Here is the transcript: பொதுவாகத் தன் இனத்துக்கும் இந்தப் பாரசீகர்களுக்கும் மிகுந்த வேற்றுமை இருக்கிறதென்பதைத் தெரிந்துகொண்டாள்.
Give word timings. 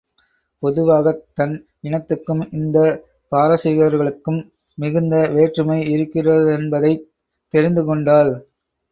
பொதுவாகத் 0.63 1.25
தன் 1.33 1.53
இனத்துக்கும் 1.81 2.41
இந்தப் 2.51 2.97
பாரசீகர்களுக்கும் 3.31 4.39
மிகுந்த 4.77 5.15
வேற்றுமை 5.27 5.77
இருக்கிறதென்பதைத் 5.89 7.05
தெரிந்துகொண்டாள். 7.53 8.33